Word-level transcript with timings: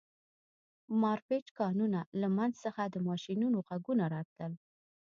د 0.87 0.91
مارپیچ 1.01 1.45
کانونو 1.59 1.99
له 2.21 2.27
منځ 2.37 2.53
څخه 2.65 2.81
د 2.87 2.95
ماشینونو 3.07 3.57
غږونه 3.67 4.05
راتلل 4.15 4.53